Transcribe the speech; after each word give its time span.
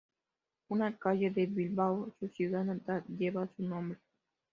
Una 0.69 0.97
calle 0.97 1.29
de 1.29 1.45
Bilbao, 1.45 2.11
su 2.19 2.27
ciudad 2.29 2.63
natal, 2.63 3.03
lleva 3.19 3.47
su 3.55 3.61
nombre. 3.61 3.99